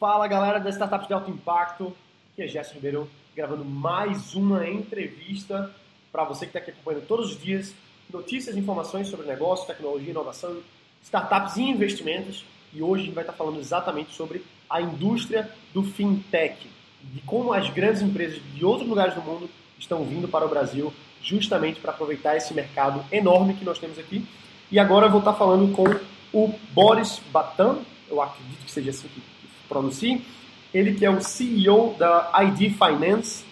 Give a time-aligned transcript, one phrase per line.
[0.00, 1.94] Fala galera das startups de alto impacto,
[2.32, 3.06] aqui é Gerson Ribeiro
[3.36, 5.70] gravando mais uma entrevista
[6.10, 7.74] para você que está aqui acompanhando todos os dias
[8.10, 10.56] notícias e informações sobre negócio, tecnologia, inovação,
[11.02, 12.46] startups e investimentos.
[12.72, 16.66] E hoje a gente vai estar falando exatamente sobre a indústria do fintech,
[17.02, 20.90] de como as grandes empresas de outros lugares do mundo estão vindo para o Brasil
[21.20, 24.26] justamente para aproveitar esse mercado enorme que nós temos aqui.
[24.72, 25.84] E agora eu vou estar falando com
[26.32, 29.39] o Boris Batan, eu acredito que seja assim que
[29.70, 30.26] pronuncie,
[30.74, 33.44] ele que é o CEO da ID Finance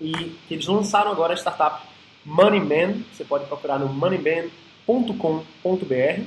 [0.00, 0.12] e
[0.46, 1.82] que eles lançaram agora a startup
[2.24, 6.22] Moneyman, você pode procurar no moneyman.com.br.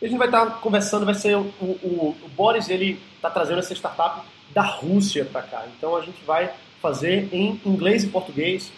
[0.00, 3.74] A gente vai estar conversando, vai ser o, o, o Boris, ele está trazendo essa
[3.74, 4.22] startup
[4.54, 5.64] da Rússia para cá.
[5.76, 6.50] Então a gente vai
[6.80, 8.72] fazer em inglês e português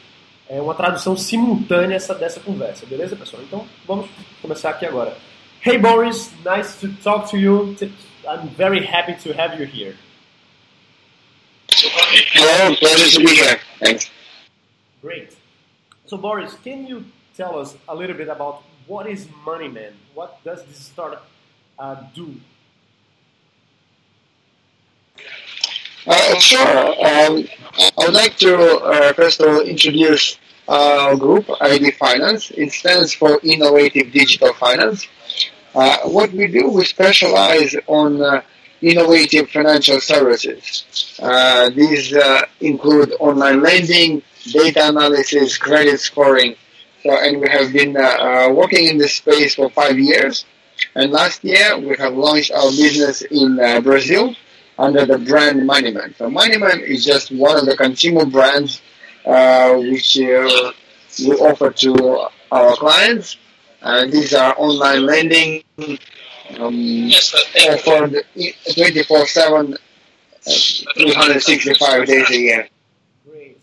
[0.48, 3.42] é, uma tradução simultânea essa, dessa conversa, beleza, pessoal?
[3.42, 4.08] Então vamos
[4.42, 5.16] começar aqui agora.
[5.64, 7.76] Hey Boris, nice to talk to you.
[8.28, 9.94] I'm very happy to have you here.
[11.72, 13.58] Hello, pleasure to be here.
[13.78, 14.10] Thanks.
[15.00, 15.36] Great.
[16.06, 17.04] So, Boris, can you
[17.36, 19.92] tell us a little bit about what is MoneyMan?
[20.14, 21.26] What does this startup
[21.78, 22.34] uh, do?
[26.06, 26.60] Uh, sure.
[26.60, 27.46] Um,
[27.78, 32.50] I would like to uh, first of all introduce our group, ID Finance.
[32.50, 35.06] It stands for Innovative Digital Finance.
[35.74, 38.42] Uh, what we do, we specialize on uh,
[38.82, 41.16] innovative financial services.
[41.22, 46.56] Uh, these uh, include online lending, data analysis, credit scoring.
[47.04, 50.44] So, and we have been uh, uh, working in this space for five years.
[50.94, 54.34] And last year, we have launched our business in Brazil
[54.78, 56.16] under the brand Moneyman.
[56.16, 58.80] So Moneyman is just one of the consumer brands
[59.24, 63.36] which we offer to our clients
[63.82, 65.62] and these are online lending
[66.58, 67.10] um,
[67.68, 69.76] offered 24-7, uh,
[70.94, 72.68] 365 days a year.
[73.28, 73.60] Great.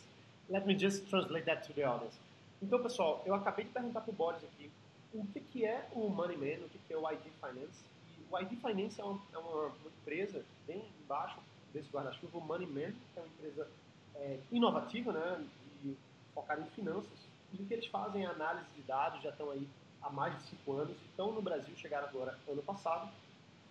[0.50, 2.16] Let me just translate that to the audience.
[2.62, 4.70] Então, pessoal, eu acabei de perguntar para o Boris aqui
[5.14, 7.86] o que, que é o Moneyman, o que, que é o ID Finance.
[8.18, 11.38] E o ID Finance é uma, é uma, empresa bem embaixo
[11.74, 12.38] desse guarda-chuva.
[12.38, 13.68] O Moneyman é uma empresa
[14.16, 15.46] é, inovativa, né,
[15.86, 15.96] e
[16.34, 17.28] focada em finanças.
[17.54, 19.68] E o que eles fazem é análise de dados, já estão aí
[20.02, 23.10] há mais de cinco anos, estão no Brasil, chegaram agora ano passado,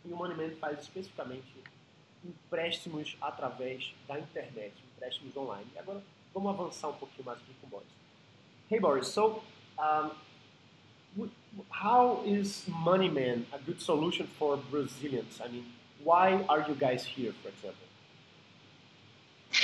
[0.05, 1.47] e o Moneyman faz especificamente
[2.25, 5.67] empréstimos através da internet, empréstimos online.
[5.75, 6.03] E agora
[6.35, 7.89] vamos avançar um pouquinho mais aqui com o Boris.
[8.71, 9.43] Hey Boris, so
[9.79, 10.11] um,
[11.71, 15.41] how is Moneyman a good solution for Brazilians?
[15.41, 15.65] I mean,
[16.05, 17.87] why are you guys here, for example?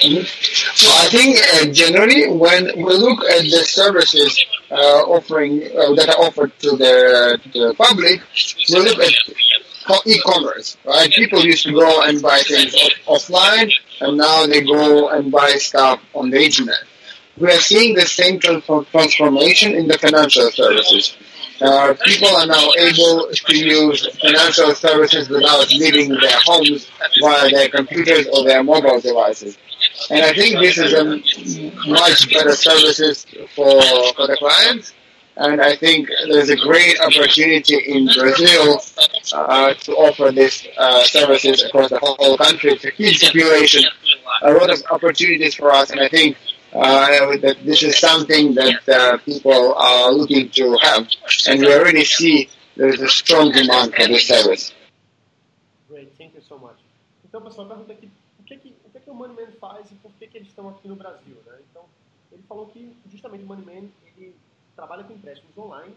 [0.01, 4.39] I think uh, generally when we look at the services
[4.77, 8.21] offering uh, that are offered to the, to the public,
[8.71, 10.77] we look at e-commerce.
[10.85, 11.11] Right?
[11.11, 12.75] People used to go and buy things
[13.07, 16.83] off- offline, and now they go and buy stuff on the internet.
[17.39, 21.17] We are seeing the same transformation in the financial services.
[21.61, 26.91] Uh, people are now able to use financial services without leaving their homes
[27.21, 29.57] via their computers or their mobile devices.
[30.11, 31.05] And I think this is a
[31.89, 33.83] much better services for,
[34.15, 34.93] for the clients.
[35.37, 38.81] And I think there's a great opportunity in Brazil
[39.33, 42.73] uh, to offer these uh, services across the whole country.
[42.73, 43.85] It's a huge population,
[44.43, 46.37] a lot of opportunities for us, and I think
[46.75, 51.09] uh, that this is something that uh, people are looking to have.
[51.49, 54.73] And we already see there's a strong demand for this service.
[57.25, 58.13] Então, pessoal, pergunta aqui
[59.13, 61.37] o Moneyman faz e por que, que eles estão aqui no Brasil.
[61.47, 61.61] Né?
[61.71, 61.85] Então,
[62.33, 64.35] ele falou que justamente o Moneyman ele
[64.75, 65.95] trabalha com empréstimos online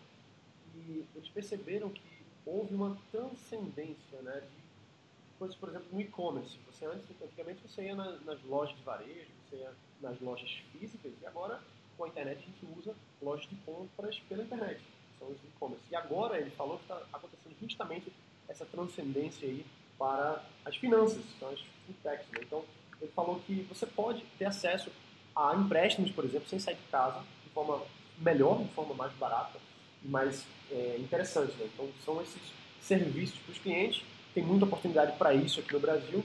[0.76, 2.02] e eles perceberam que
[2.46, 6.58] houve uma transcendência né, de coisas, por exemplo, no e-commerce.
[6.68, 11.12] Você antes, antigamente você ia na, nas lojas de varejo, você ia nas lojas físicas
[11.22, 11.62] e agora
[11.98, 14.82] com a internet a gente usa lojas de compras pela internet,
[15.18, 15.86] são os e-commerce.
[15.90, 18.12] E agora ele falou que está acontecendo justamente
[18.50, 19.66] essa transcendência aí
[19.98, 22.26] para as finanças, são as fintechs.
[22.32, 22.40] Né?
[22.42, 22.64] Então,
[23.02, 24.90] ele falou que você pode ter acesso
[25.36, 27.82] a empréstimos, por exemplo, sem sair de casa, de forma
[28.18, 29.60] melhor, de forma mais barata
[30.04, 31.54] e mais é, interessante.
[31.58, 31.70] Né?
[31.74, 32.42] Então, são esses
[32.82, 34.04] serviços para os clientes.
[34.34, 36.24] Tem muita oportunidade para isso aqui no Brasil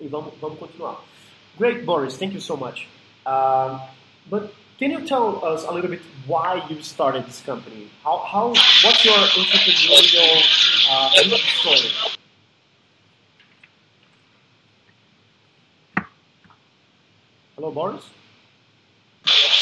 [0.00, 1.02] e vamos, vamos continuar.
[1.58, 2.16] Great, Boris.
[2.16, 2.88] Thank you so much.
[3.26, 3.80] Uh,
[4.26, 7.90] but can you tell us a little bit why you started this company?
[8.04, 8.48] How, how
[8.84, 10.42] what's your entrepreneurial
[10.90, 11.10] uh,
[11.60, 12.18] story?
[17.58, 18.08] Hello, Boris?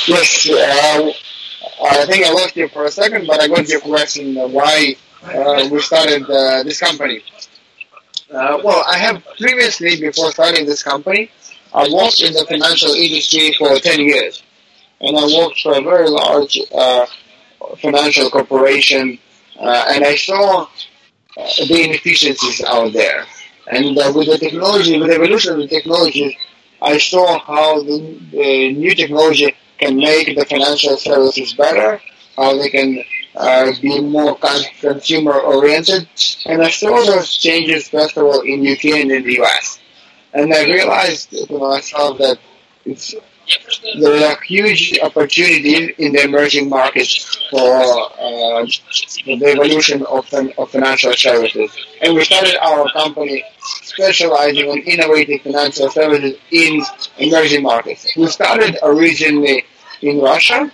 [0.07, 1.11] Yes, uh,
[1.83, 4.97] I think I lost you for a second, but I got your question uh, why
[5.25, 7.25] uh, we started uh, this company.
[8.31, 11.31] Uh, well, I have previously, before starting this company,
[11.73, 14.43] I worked in the financial industry for 10 years.
[15.01, 17.07] And I worked for a very large uh,
[17.81, 19.19] financial corporation,
[19.59, 20.69] and I saw
[21.35, 23.25] the inefficiencies out there.
[23.69, 26.37] And with the technology, with the evolution of the technology,
[26.83, 32.01] I saw how the, the new technology can make the financial services better,
[32.37, 33.03] how they can
[33.35, 34.39] uh, be more
[34.81, 36.09] consumer oriented.
[36.47, 39.81] And I saw those changes first of all in UK and in the US.
[40.33, 42.39] And I realized to myself that
[42.85, 43.15] it's
[43.99, 48.67] there are huge opportunities in the emerging markets for uh,
[49.25, 50.27] the evolution of,
[50.59, 51.71] of financial services.
[52.03, 53.45] And we started our company
[53.83, 56.83] specializing in innovative financial services in
[57.19, 58.17] emerging markets.
[58.17, 59.65] We started originally
[60.03, 60.71] in Russia,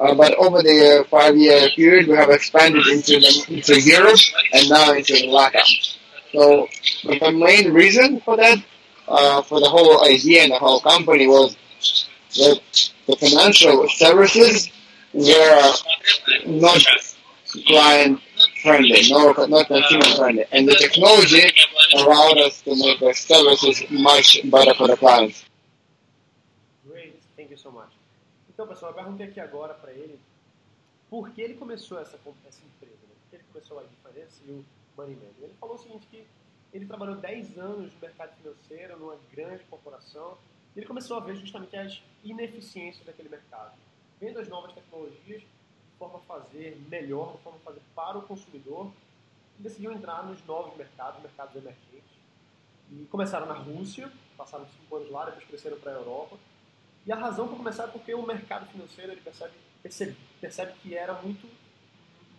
[0.00, 4.20] uh, but over the five-year period, we have expanded into, the, into Europe
[4.52, 5.62] and now into Latin.
[6.32, 6.68] So
[7.04, 8.58] the main reason for that,
[9.08, 11.56] uh, for the whole idea and the whole company was
[12.36, 14.70] that the financial services
[15.12, 15.72] were
[16.46, 16.82] not
[17.66, 18.20] client
[18.62, 20.44] friendly, not, not consumer friendly.
[20.52, 21.50] And the technology
[21.96, 25.44] allowed us to make the services much better for the clients.
[26.88, 27.90] Great, thank you so much.
[28.48, 30.18] Então, pessoal, eu perguntei aqui agora para ele
[31.08, 33.14] por que ele começou essa, essa empresa, né?
[33.22, 34.64] por que ele começou a Finance e o
[34.96, 35.30] Moneyman.
[35.40, 36.24] Ele falou o seguinte, que
[36.72, 40.38] ele trabalhou 10 anos no mercado financeiro, numa grande corporação,
[40.76, 43.72] ele começou a ver justamente as ineficiências daquele mercado,
[44.20, 48.22] vendo as novas tecnologias, de forma a fazer melhor, de forma a fazer para o
[48.22, 48.92] consumidor,
[49.58, 52.10] e decidiu entrar nos novos mercados, mercados emergentes.
[52.90, 56.36] E começaram na Rússia, passaram cinco anos lá, depois cresceram para a Europa.
[57.06, 60.94] E a razão para começar é porque o mercado financeiro ele percebe, percebe, percebe que
[60.94, 61.48] era muito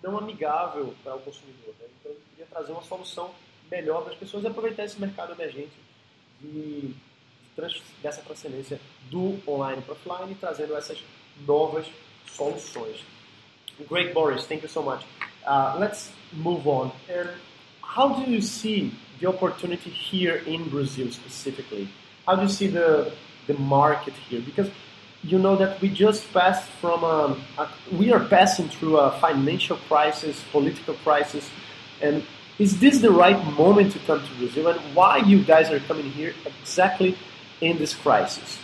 [0.02, 1.74] não amigável para o consumidor.
[1.80, 1.88] Né?
[2.00, 3.34] Então ele queria trazer uma solução
[3.70, 5.74] melhor para as pessoas e aproveitar esse mercado emergente
[6.40, 6.96] de
[8.02, 8.80] dessa transcendência
[9.10, 10.98] do online para offline, trazendo essas
[11.46, 11.86] novas
[12.26, 12.98] soluções.
[13.90, 14.46] Great, Boris.
[14.46, 15.06] Thank you so much.
[15.46, 16.92] Uh, let's move on.
[17.10, 17.30] And
[17.82, 21.88] how do you see the opportunity here in Brazil specifically?
[22.28, 23.12] How do you see the
[23.48, 24.42] the market here?
[24.42, 24.70] Because
[25.24, 27.68] you know that we just passed from a, a
[27.98, 31.50] we are passing through a financial crisis, political crisis,
[32.02, 32.24] and
[32.60, 34.68] is this the right moment to come to Brazil?
[34.68, 37.18] And why you guys are coming here exactly
[37.62, 38.60] in this crisis?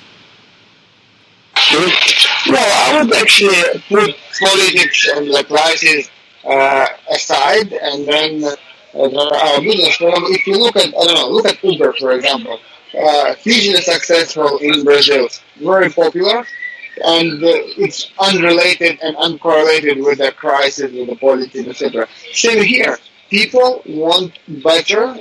[1.72, 6.10] Well, I would actually put politics and the crisis
[6.46, 9.98] uh, aside, and then uh, there are business.
[10.00, 12.60] If you look at, I don't know, look at Uber, for example.
[12.98, 15.28] Uh, hugely successful in Brazil,
[15.58, 16.46] very popular,
[17.04, 22.08] and uh, it's unrelated and uncorrelated with the crisis, with the politics, etc.
[22.32, 22.98] Same here.
[23.30, 25.18] People want better,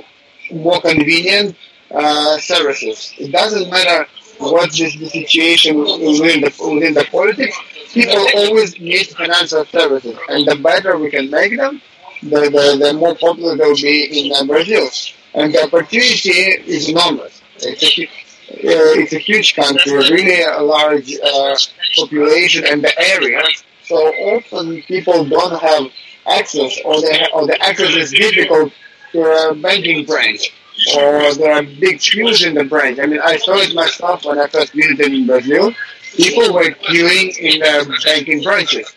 [0.49, 1.57] more convenient,
[1.93, 3.13] uh, services.
[3.17, 4.07] It doesn't matter
[4.39, 7.57] what is the situation within the, within the politics.
[7.93, 11.81] People always need financial services, and the better we can make them,
[12.21, 14.87] the, the, the more popular they'll be in uh, Brazil.
[15.33, 17.41] And the opportunity is enormous.
[17.57, 21.55] It's a, uh, it's a huge country, really a large uh,
[21.95, 23.41] population and the area.
[23.83, 25.91] So often people don't have
[26.27, 28.73] access, or, they, or the access is difficult
[29.13, 30.53] to a banking branch
[30.95, 32.99] or there are big queues in the branch.
[32.99, 35.73] I mean, I saw it myself when I first visited in Brazil.
[36.15, 38.93] People were queuing in the banking branches.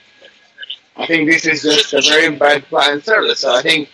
[0.97, 3.41] I think this is just a very bad client service.
[3.41, 3.89] So I think,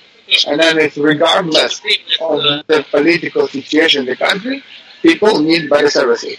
[0.46, 1.80] and then it's regardless
[2.20, 4.62] of the political situation in the country,
[5.02, 6.38] people need better services.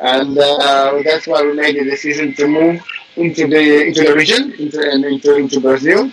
[0.00, 2.82] And uh, that's why we made the decision to move
[3.16, 6.10] into the into the region, into, into, into Brazil.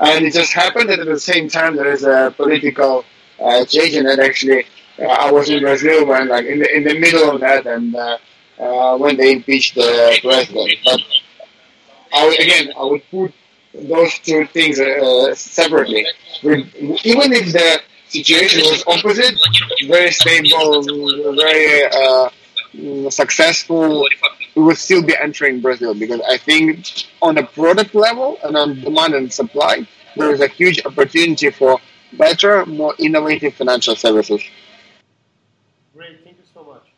[0.00, 3.04] And it just happened that at the same time there is a political
[3.40, 4.18] uh, it.
[4.18, 4.66] Actually,
[4.98, 7.94] uh, I was in Brazil when, like, in the in the middle of that, and
[7.94, 8.18] uh,
[8.58, 10.70] uh, when they impeached the president.
[10.84, 11.00] But
[12.12, 13.32] I would, again, I would put
[13.74, 16.06] those two things uh, separately.
[16.42, 19.34] Even if the situation was opposite,
[19.86, 20.82] very stable,
[21.34, 24.06] very uh, successful,
[24.54, 26.86] we would still be entering Brazil because I think
[27.22, 29.86] on a product level and on demand and supply,
[30.16, 31.80] there is a huge opportunity for
[32.16, 34.42] better, more innovative financial services.
[35.94, 36.92] Great, thank you so much.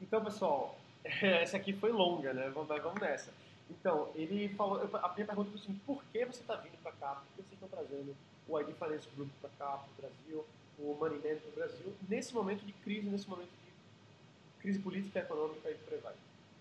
[0.00, 2.52] Então, pessoal, essa aqui foi longa, né?
[2.54, 3.32] Mas vamos nessa.
[3.70, 7.14] Então, ele falou, a minha pergunta foi assim, por que você está vindo para cá?
[7.14, 8.16] Por que vocês estão trazendo
[8.48, 10.46] o ID Finance Group para cá, para o Brasil,
[10.78, 15.20] o Money Man para o Brasil, nesse momento de crise, nesse momento de crise política,
[15.20, 16.14] econômica e por aí vai.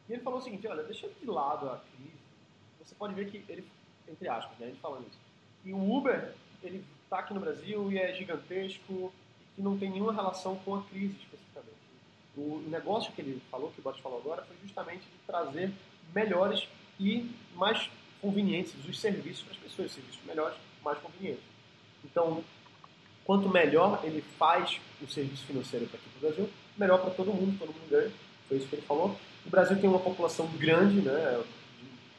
[0.09, 2.13] E ele falou o seguinte, olha, deixando de lado a crise,
[2.79, 3.67] você pode ver que ele,
[4.07, 5.19] entre aspas, né, ele falando isso,
[5.63, 6.33] e o Uber,
[6.63, 6.83] ele
[7.15, 9.13] está aqui no Brasil e é gigantesco,
[9.55, 11.75] que não tem nenhuma relação com a crise especificamente.
[12.35, 15.71] O negócio que ele falou, que o Bosch falou agora, foi justamente de trazer
[16.13, 16.67] melhores
[16.99, 17.89] e mais
[18.21, 21.43] convenientes os serviços para as pessoas, serviços melhores, mais convenientes.
[22.03, 22.43] Então,
[23.23, 27.33] quanto melhor ele faz o serviço financeiro para aqui para o Brasil, melhor para todo
[27.33, 28.11] mundo, todo mundo ganha.
[28.49, 29.15] Foi isso que ele falou.
[29.45, 31.43] O Brasil tem uma população grande, né,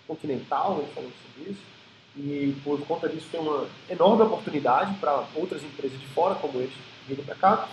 [0.06, 1.75] continental, ele falou sobre isso,
[2.16, 6.72] e por conta disso tem uma enorme oportunidade para outras empresas de fora, como eles,
[7.06, 7.68] virem para cá.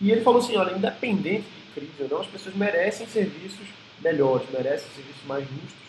[0.00, 3.66] E ele falou assim, olha, independente de crise ou não, as pessoas merecem serviços
[4.02, 5.88] melhores, merecem serviços mais justos.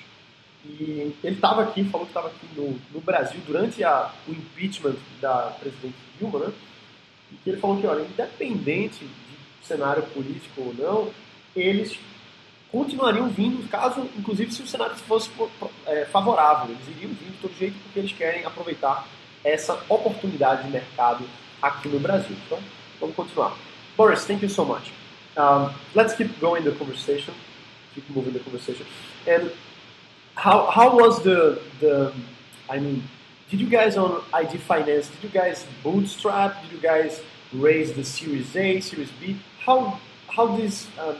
[0.65, 4.95] E ele estava aqui, falou que estava aqui no, no Brasil durante a, o impeachment
[5.21, 6.53] da presidente Dilma, né?
[7.31, 11.09] E que ele falou que, olha, independente de cenário político ou não,
[11.55, 11.97] eles
[12.71, 15.29] continuariam vindo, caso, inclusive, se o cenário fosse
[15.85, 16.75] é, favorável.
[16.75, 19.07] Eles iriam vir de todo jeito porque eles querem aproveitar
[19.43, 21.25] essa oportunidade de mercado
[21.61, 22.35] aqui no Brasil.
[22.45, 22.59] Então,
[22.99, 23.55] vamos continuar.
[23.97, 24.91] Boris, thank you so much.
[25.37, 27.33] Um, let's keep going the conversation,
[27.93, 28.85] keep moving the conversation.
[29.27, 29.51] And
[30.35, 32.13] how, how was the, the,
[32.69, 33.03] I mean,
[33.49, 36.61] did you guys on ID Finance, did you guys bootstrap?
[36.63, 37.21] Did you guys
[37.53, 39.37] raise the Series A, Series B?
[39.65, 41.15] How, how this uh,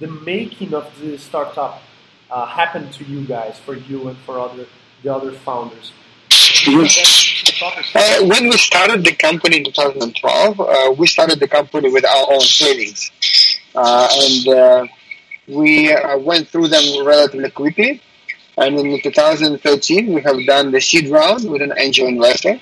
[0.00, 1.82] the making of the startup
[2.30, 4.66] uh, happened to you guys, for you and for other
[5.02, 5.92] the other founders?
[7.94, 12.32] Uh, when we started the company in 2012, uh, we started the company with our
[12.32, 13.10] own savings,
[13.74, 14.86] uh, and uh,
[15.46, 18.02] we uh, went through them relatively quickly.
[18.56, 22.60] And in 2013, we have done the seed round with an angel investor.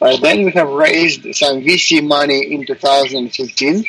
[0.00, 3.84] then we have raised some VC money in 2015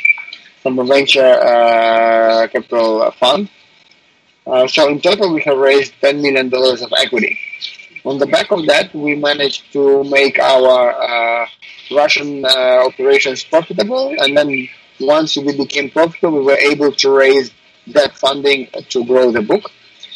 [0.68, 3.48] from a venture uh, capital fund.
[4.46, 7.38] Uh, so in total, we have raised $10 million of equity.
[8.04, 11.46] On the back of that, we managed to make our uh,
[11.90, 14.68] Russian operations profitable, and then
[15.00, 17.50] once we became profitable, we were able to raise
[17.86, 19.70] that funding to grow the book.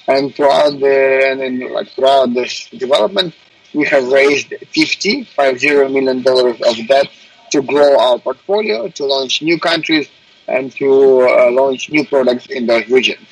[0.07, 3.35] And throughout the and then, like throughout this development,
[3.73, 7.09] we have raised 50, $50 million of debt
[7.53, 10.09] to grow our portfolio, to launch new countries,
[10.49, 13.27] and to uh, launch new products in those regions.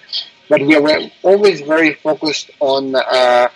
[0.48, 3.48] But we are always very focused on uh,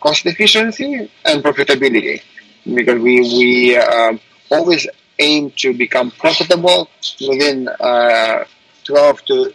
[0.00, 2.22] cost efficiency and profitability
[2.64, 4.14] because we, we uh,
[4.50, 4.86] always
[5.18, 6.88] aim to become profitable
[7.20, 8.44] within uh,
[8.84, 9.54] 12 to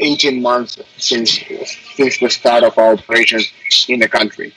[0.00, 1.40] 18 months since
[1.94, 3.52] since the start of our operations
[3.88, 4.52] in the country.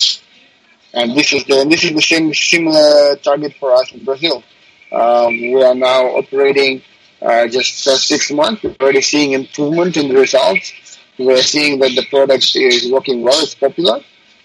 [0.93, 4.43] And this is the this is the same similar target for us in Brazil.
[4.91, 6.81] Um, we are now operating
[7.21, 10.73] uh, just uh, six months, we're already seeing improvement in the results.
[11.17, 14.01] We're seeing that the product is working well, it's popular,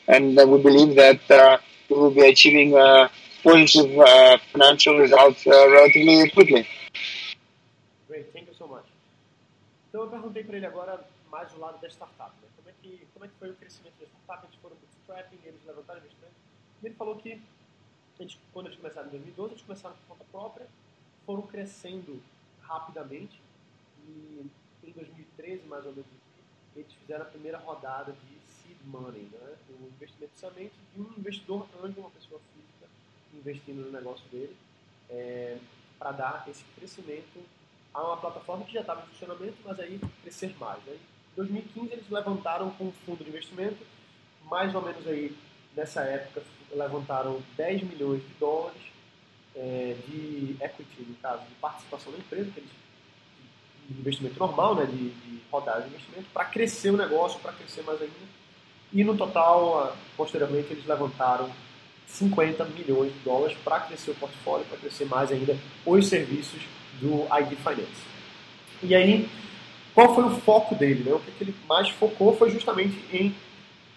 [0.09, 1.59] and uh, we believe that uh,
[1.91, 3.09] we will be achieving uh,
[3.43, 6.67] positive uh, financial results relatively quickly.
[8.09, 8.85] Great, thank you so much.
[9.89, 12.49] Então eu perguntei para ele agora mais do lado da startup, né?
[12.57, 14.47] Como é que como é que foi o crescimento da startup?
[14.47, 16.35] Eles foram bootstrapping, eles levantaram investimento.
[16.83, 17.39] E ele falou que
[18.19, 20.67] eles, quando eles começaram em 2012, eles começaram por conta própria,
[21.27, 22.23] foram crescendo
[22.63, 23.41] rapidamente
[24.07, 24.51] e
[24.85, 26.07] em 2013, mais ou menos,
[26.75, 29.57] eles fizeram a primeira rodada de seed money, né?
[29.69, 32.89] o investimento somente de um investidor anjo, uma pessoa física,
[33.35, 34.57] investindo no negócio dele,
[35.11, 35.59] é,
[35.99, 37.41] para dar esse crescimento
[37.95, 40.83] a uma plataforma que já estava em funcionamento, mas aí crescer mais.
[40.85, 40.95] Né?
[40.95, 43.85] Em 2015 eles levantaram com um fundo de investimento,
[44.45, 45.37] mais ou menos aí
[45.77, 48.92] nessa época levantaram 10 milhões de dólares
[49.57, 52.71] é, de equity, no caso, de participação da empresa, que eles,
[53.89, 57.83] de investimento normal, né, de, de rodada de investimento, para crescer o negócio, para crescer
[57.83, 58.15] mais ainda.
[58.93, 61.51] E no total, posteriormente, eles levantaram
[62.07, 66.61] 50 milhões de dólares para crescer o portfólio, para crescer mais ainda os serviços
[67.01, 68.13] do ID Finance.
[68.83, 69.29] E aí,
[69.95, 71.05] qual foi o foco dele?
[71.05, 71.13] Né?
[71.13, 73.35] O que ele mais focou foi justamente em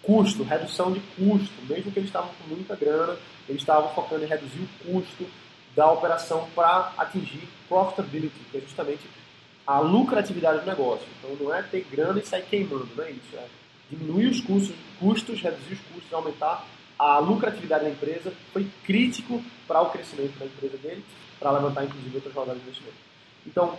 [0.02, 1.54] custo, redução de custo.
[1.68, 3.16] Mesmo que eles estavam com muita grana,
[3.48, 5.26] eles estavam focando em reduzir o custo
[5.76, 9.02] da operação para atingir profitability, que é justamente
[9.66, 11.06] a lucratividade do negócio.
[11.18, 13.36] Então não é ter grana e sair queimando, não é isso.
[13.36, 13.46] É
[13.90, 16.64] diminuir os custos, custos, reduzir os custos, aumentar
[16.98, 18.32] a lucratividade da empresa.
[18.52, 21.04] Foi crítico para o crescimento da empresa dele,
[21.38, 22.96] para levantar inclusive outras rodadas de investimento.
[23.46, 23.78] Então,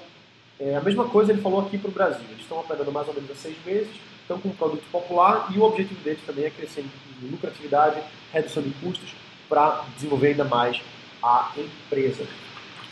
[0.60, 2.26] é, a mesma coisa ele falou aqui para o Brasil.
[2.30, 3.90] Eles estão operando mais ou menos há seis meses,
[4.22, 8.02] estão com um produto popular e o objetivo deles também é crescer em lucratividade,
[8.32, 9.16] redução de custos,
[9.50, 10.82] para desenvolver ainda mais
[11.28, 12.26] a empresa.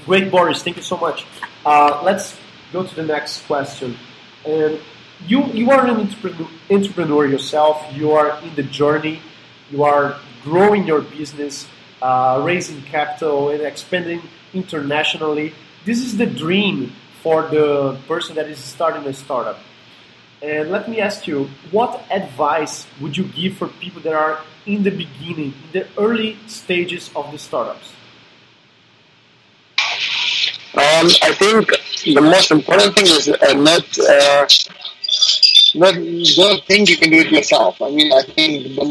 [0.06, 0.62] Great, Boris.
[0.64, 1.26] Thank you so much.
[1.66, 2.38] Uh, let's
[2.72, 3.98] go to the next question.
[4.46, 4.80] And
[5.28, 5.96] you you are an
[6.70, 7.86] entrepreneur, yourself.
[7.94, 9.22] You are in the journey.
[9.72, 11.68] You are growing your business,
[12.02, 14.22] uh, raising capital, and expanding
[14.54, 15.54] internationally.
[15.86, 19.60] this is the dream for the person that is starting a startup.
[20.42, 24.84] And let me ask you, what advice would you give for people that are in
[24.84, 27.94] the beginning, in the early stages of the startups?
[30.76, 31.70] Um, I think
[32.04, 34.46] the most important thing is uh, not uh,
[35.74, 35.94] not
[36.36, 37.82] don't think you can do it yourself.
[37.82, 38.84] I mean, I think the,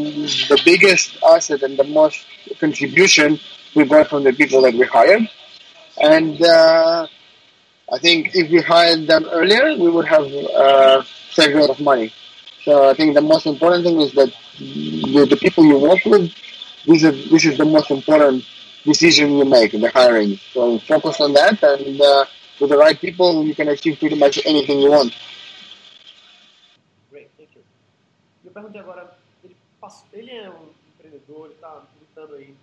[0.49, 2.25] the biggest asset and the most
[2.59, 3.39] contribution
[3.75, 5.29] we got from the people that we hired,
[6.01, 7.05] and uh,
[7.93, 11.79] I think if we hired them earlier, we would have uh, saved a lot of
[11.81, 12.11] money.
[12.63, 16.33] So I think the most important thing is that the, the people you work with,
[16.87, 18.43] this is this is the most important
[18.85, 20.37] decision you make, the hiring.
[20.53, 22.25] So focus on that, and uh,
[22.59, 25.13] with the right people, you can achieve pretty much anything you want.
[27.11, 27.63] Great, thank you.
[28.45, 29.55] Eu perguntei agora, ele,
[30.13, 32.53] ele é um empreendedor, ele está lutando aí,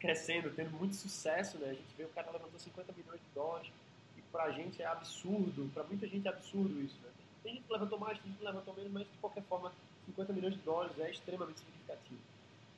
[0.00, 1.68] crescendo, tendo muito sucesso, né?
[1.70, 3.68] A gente vê o cara levantou 50 milhões de dólares
[4.16, 7.10] e para a gente é absurdo, para muita gente é absurdo isso, né?
[7.42, 9.72] Tem gente que levantou mais, tem gente que levantou menos, mas de qualquer forma,
[10.06, 12.20] 50 milhões de dólares é extremamente significativo,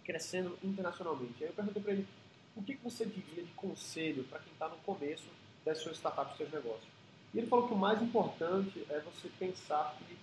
[0.04, 1.34] crescendo internacionalmente.
[1.40, 2.06] Aí eu perguntei para ele,
[2.56, 5.24] o que, você diria de conselho para quem está no começo
[5.64, 6.88] das suas startups, dos seus negócios?
[7.32, 10.16] E ele falou que o mais importante é você pensar que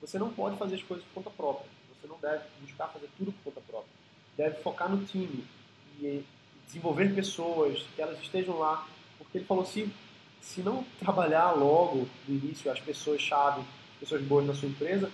[0.00, 1.70] você não pode fazer as coisas por conta própria.
[1.88, 3.92] Você não deve buscar fazer tudo por conta própria.
[4.36, 5.46] Deve focar no time
[5.98, 6.22] e
[6.66, 8.86] desenvolver pessoas, que elas estejam lá.
[9.16, 9.90] Porque ele falou, se,
[10.42, 13.62] se não trabalhar logo no início as pessoas-chave,
[13.98, 15.10] pessoas boas na sua empresa,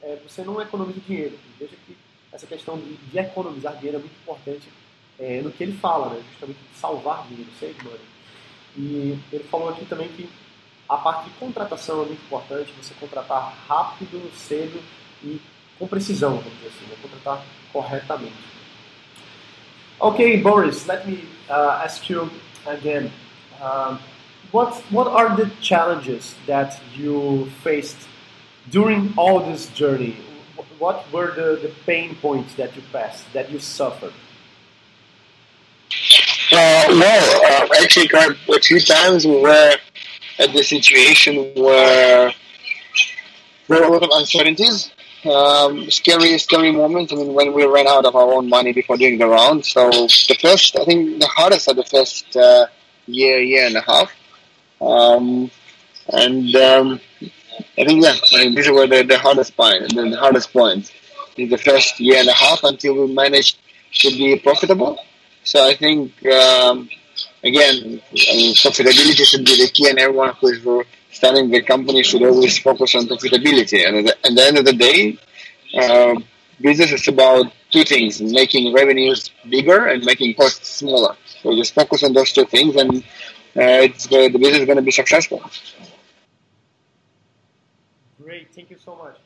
[0.00, 1.38] é, você não economiza dinheiro.
[1.58, 1.96] Veja que
[2.32, 4.68] essa questão de, de economizar dinheiro é muito importante
[5.22, 6.22] é, no que ele fala, né?
[6.32, 8.00] justamente de salvar dinheiro, save money.
[8.76, 10.28] E ele falou aqui também que
[10.88, 14.82] a parte de contratação é muito importante, você contratar rápido, cedo
[15.22, 15.40] e
[15.78, 16.96] com precisão, vamos dizer assim, né?
[17.00, 18.52] contratar corretamente.
[20.00, 22.28] Okay, Boris, let me uh, ask you
[22.66, 23.12] again.
[23.60, 23.98] Um,
[24.50, 28.08] what what are the challenges that you faced
[28.68, 30.16] during all this journey?
[30.80, 34.12] What were the, the pain points that you passed, that you suffered?
[36.52, 39.74] Uh, well, uh, actually, got a few times we were
[40.38, 42.32] at the situation where
[43.68, 44.92] there were a lot of uncertainties,
[45.24, 47.12] um, scary, scary moments.
[47.12, 49.64] I mean, when we ran out of our own money before doing the round.
[49.64, 52.66] So the first, I think, the hardest are the first uh,
[53.06, 54.12] year, year and a half.
[54.80, 55.50] Um,
[56.08, 57.00] and um,
[57.78, 60.92] I think, yeah, I mean, these were the, the hardest point, the, the hardest points.
[61.36, 63.56] In the first year and a half until we managed
[64.00, 64.98] to be profitable.
[65.44, 66.88] So I think, um,
[67.42, 72.58] again, profitability should be the key, and everyone who is starting the company should always
[72.58, 73.86] focus on profitability.
[73.86, 75.18] And at the, at the end of the day,
[75.78, 76.14] uh,
[76.60, 81.16] business is about two things: making revenues bigger and making costs smaller.
[81.42, 84.82] So just focus on those two things, and uh, it's the, business is going to
[84.82, 85.42] be successful.
[88.22, 89.16] Great, thank you so much.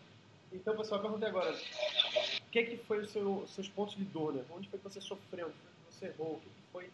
[0.52, 4.40] Então, pessoal, perguntei agora, o que, que foi os seu, seus pontos de dor, né?
[4.56, 5.52] Onde foi que você sofreu?
[6.04, 6.90] Errou, o que foi,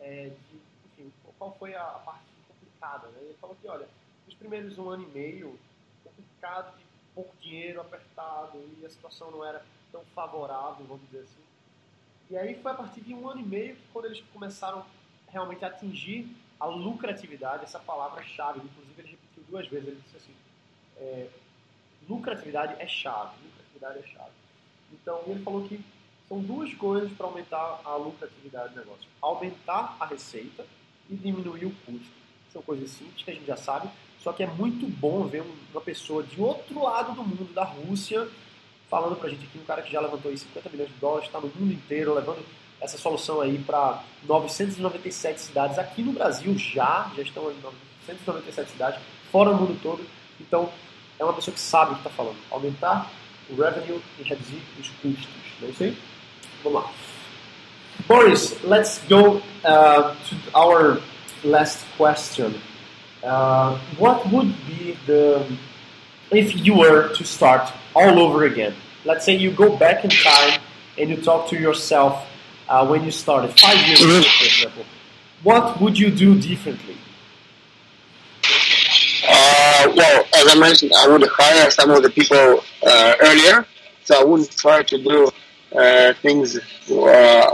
[0.00, 3.08] é, de, enfim, qual foi a, a, parte complicada.
[3.08, 3.18] Né?
[3.22, 3.88] Ele falou que, olha,
[4.26, 5.58] nos primeiros um ano e meio,
[6.04, 11.46] complicado, de pouco dinheiro, apertado, e a situação não era tão favorável, vamos dizer assim.
[12.30, 14.84] E aí foi a partir de um ano e meio que quando eles começaram
[15.28, 16.28] realmente a atingir
[16.58, 20.34] a lucratividade, essa palavra-chave, inclusive ele repetiu duas vezes, ele disse assim,
[20.96, 21.28] é,
[22.08, 24.32] lucratividade é chave, lucratividade é chave.
[24.92, 25.84] Então ele falou que
[26.28, 30.66] são duas coisas para aumentar a lucratividade do negócio: aumentar a receita
[31.08, 32.26] e diminuir o custo.
[32.52, 33.88] São coisas simples que a gente já sabe,
[34.20, 38.28] só que é muito bom ver uma pessoa de outro lado do mundo, da Rússia,
[38.88, 41.26] falando para a gente aqui, um cara que já levantou aí 50 milhões de dólares,
[41.26, 42.44] está no mundo inteiro, levando
[42.80, 49.00] essa solução aí para 997 cidades aqui no Brasil já, já estão em 997 cidades,
[49.30, 50.04] fora o mundo todo.
[50.40, 50.70] Então,
[51.18, 52.36] é uma pessoa que sabe o que está falando.
[52.50, 53.10] Aumentar
[53.48, 55.28] o revenue e reduzir os custos.
[55.60, 55.96] Não é isso aí?
[58.08, 61.00] Boris, let's go uh, to our
[61.44, 62.54] last question.
[63.22, 65.44] Uh, what would be the
[66.30, 68.74] if you were to start all over again?
[69.04, 70.60] Let's say you go back in time
[70.98, 72.26] and you talk to yourself
[72.68, 74.84] uh, when you started five years ago, for example.
[75.42, 76.96] What would you do differently?
[79.28, 83.66] Uh, well, as I mentioned, I would hire some of the people uh, earlier,
[84.04, 85.30] so I wouldn't try to do
[85.76, 86.58] uh, things
[86.90, 87.50] uh,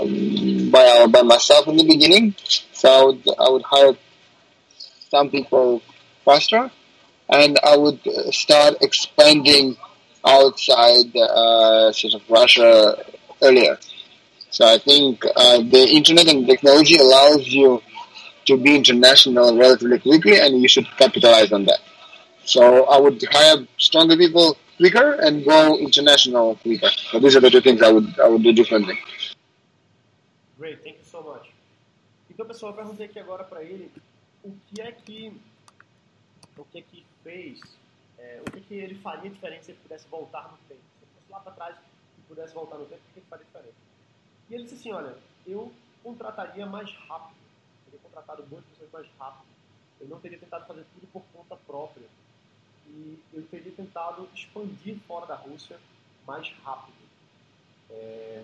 [0.71, 2.35] by by myself in the beginning.
[2.73, 3.95] So I would, I would hire
[5.11, 5.83] some people
[6.25, 6.71] faster,
[7.29, 9.77] and I would start expanding
[10.25, 12.97] outside uh, sort of Russia
[13.43, 13.77] earlier.
[14.51, 17.83] So I think uh, the internet and technology allows you
[18.47, 21.81] to be international relatively quickly, and you should capitalize on that.
[22.45, 26.91] So I would hire stronger people quicker and go international quicker.
[27.11, 28.99] So these are the two things I would I would do differently.
[30.59, 31.47] Great, thank you so much.
[32.29, 33.91] Então, pessoal, eu perguntei aqui agora para ele
[34.43, 35.33] o que é que
[36.57, 37.61] o que é que fez,
[38.19, 40.83] é, o que, é que ele faria diferente se ele pudesse voltar no tempo.
[40.99, 41.77] Se ele fosse lá para trás
[42.19, 43.77] e pudesse voltar no tempo, o que, é ele faria diferente?
[44.51, 45.15] E ele disse assim, olha,
[45.47, 47.39] eu contrataria mais rápido,
[47.85, 49.47] teria contratado duas pessoas mais rápido.
[50.01, 52.09] Eu não teria tentado fazer tudo por conta própria.
[52.93, 55.79] E eu teria tentado expandir fora da Rússia
[56.27, 56.97] mais rápido.
[57.91, 58.43] É,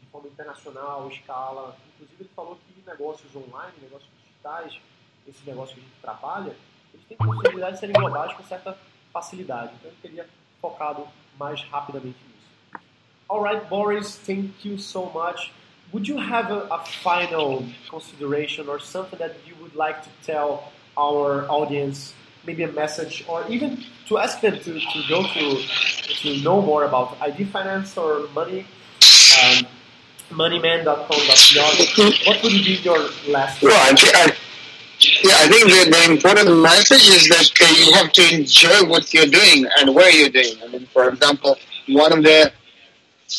[0.00, 1.76] de forma internacional, escala.
[1.94, 4.80] Inclusive ele falou que negócios online, negócios digitais,
[5.26, 6.56] esses negócios que a gente trabalha,
[6.92, 8.76] eles têm possibilidade de serem globais com certa
[9.12, 9.72] facilidade.
[9.78, 10.28] Então, eu teria
[10.60, 11.06] focado
[11.38, 12.84] mais rapidamente nisso.
[13.28, 15.52] Alright, Boris, thank you so much.
[15.92, 20.72] Would you have a, a final consideration or something that you would like to tell
[20.96, 22.14] our audience
[22.46, 25.62] maybe a message or even to ask them to, to go to
[26.22, 28.66] to know more about ID finance or money
[29.40, 29.66] um,
[30.30, 32.26] moneyman.com.br.
[32.26, 32.98] What would be your
[33.28, 33.62] last?
[33.62, 34.36] Well, I,
[35.00, 39.12] yeah, I think the, the important message is that uh, you have to enjoy what
[39.14, 40.54] you're doing and where you're doing.
[40.62, 41.56] I mean, for example,
[41.88, 42.52] one of the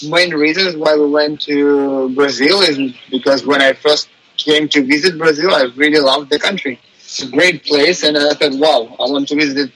[0.08, 5.18] main reasons why we went to Brazil is because when I first came to visit
[5.18, 6.80] Brazil, I really loved the country.
[7.12, 9.72] It's a great place, and I thought, wow, I want to visit it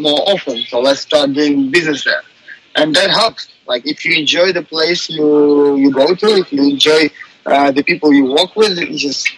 [0.00, 0.60] more often.
[0.62, 2.22] So let's start doing business there,
[2.74, 3.46] and that helps.
[3.64, 7.02] Like if you enjoy the place you you go to, if you enjoy
[7.46, 9.30] uh, the people you work with, just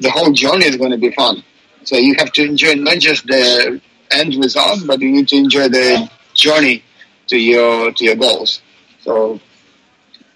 [0.00, 1.44] the whole journey is going to be fun.
[1.84, 5.68] So you have to enjoy not just the end result, but you need to enjoy
[5.68, 6.82] the journey
[7.28, 8.62] to your to your goals.
[9.04, 9.38] So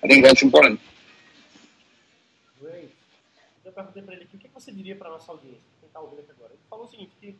[0.05, 0.79] I think that's important.
[2.63, 2.95] Great.
[3.75, 6.53] Para ele o que você diria para nossa audiência, está ouvindo aqui agora?
[6.53, 7.35] Ele falou o seguinte, que é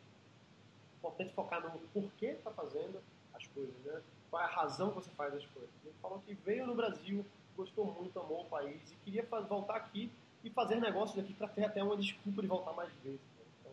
[0.97, 3.01] importante focar no porquê está fazendo
[3.33, 4.01] as coisas, né?
[4.29, 5.69] Qual é a razão que você faz as coisas.
[5.83, 7.25] Ele falou que veio no Brasil,
[7.57, 10.09] gostou muito, amou o país e queria voltar aqui
[10.43, 13.19] e fazer negócios aqui para ter até uma desculpa de voltar mais vezes.
[13.19, 13.45] Né?
[13.59, 13.71] Então,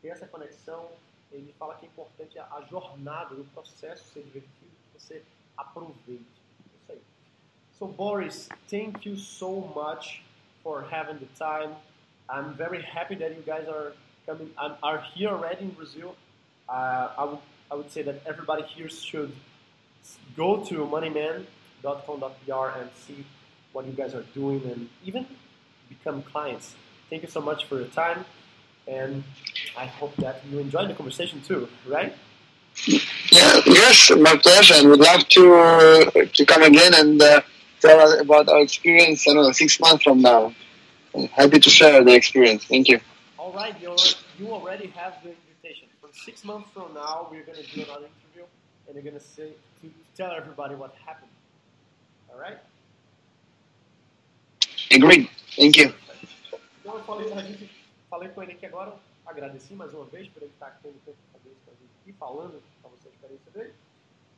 [0.00, 0.88] ter essa conexão,
[1.30, 5.22] ele fala que é importante a, jornada, o processo ser divertido, que você
[5.56, 6.24] aproveite.
[6.82, 7.02] Isso aí.
[7.78, 10.22] So, Boris, thank you so much
[10.62, 11.76] for having the time.
[12.30, 13.94] I'm very happy that you guys are
[14.28, 14.50] coming,
[14.82, 16.14] are here already in Brazil.
[16.68, 17.38] Uh, I would
[17.70, 19.32] I would say that everybody here should
[20.36, 23.24] go to moneyman.com.br and see
[23.72, 25.26] what you guys are doing and even
[25.88, 26.74] become clients.
[27.10, 28.24] Thank you so much for your time,
[28.86, 29.24] and
[29.76, 32.14] I hope that you enjoyed the conversation too, right?
[32.86, 37.40] Yeah, yes, my pleasure, and we'd love to to come again and uh,
[37.80, 39.26] tell us about our experience.
[39.26, 40.54] I don't know, six months from now.
[41.14, 42.64] I'm happy to share the experience.
[42.64, 43.00] Thank you.
[43.48, 43.96] All right, you
[44.38, 45.88] you already have the invitation.
[46.02, 48.44] For six months from now, we're going to do another interview,
[48.84, 49.48] and you're going to say
[49.80, 51.32] to tell everybody what happened.
[52.28, 52.58] All right.
[54.92, 55.30] Agreed.
[55.56, 55.94] Thank you.
[56.80, 57.70] Então eu falei, a gente,
[58.10, 58.92] falei com ele aqui agora,
[59.24, 61.92] agradeci mais uma vez por ele estar tendo tempo de fazer isso com a gente
[62.02, 63.72] aqui, falando para você a experiência dele.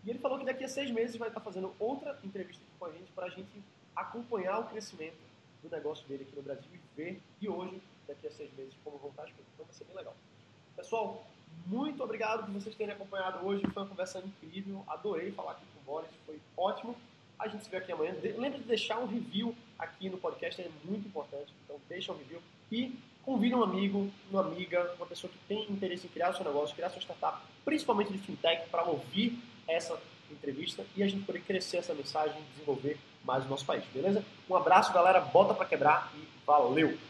[0.05, 2.93] E ele falou que daqui a seis meses vai estar fazendo outra entrevista com a
[2.93, 3.61] gente para a gente
[3.97, 5.19] acompanhar o crescimento
[5.65, 8.99] do negócio dele aqui no Brasil e ver, e hoje, daqui a seis meses, como
[8.99, 9.47] vão estar as coisas.
[9.55, 10.15] Então vai ser bem legal.
[10.77, 11.27] Pessoal,
[11.67, 13.63] muito obrigado por vocês terem acompanhado hoje.
[13.73, 14.85] Foi uma conversa incrível.
[14.87, 16.11] Adorei falar aqui com o Boris.
[16.27, 16.97] Foi ótimo.
[17.39, 18.15] A gente se vê aqui amanhã.
[18.23, 21.53] Lembre de deixar um review aqui no podcast, é muito importante.
[21.65, 26.07] Então deixa um review e convida um amigo, uma amiga, uma pessoa que tem interesse
[26.07, 29.99] em criar o seu negócio, criar sua startup, principalmente de fintech, para ouvir essa
[30.31, 34.25] entrevista e a gente poder crescer essa mensagem e desenvolver mais o nosso país, beleza?
[34.49, 35.21] Um abraço, galera.
[35.21, 37.10] Bota para quebrar e valeu!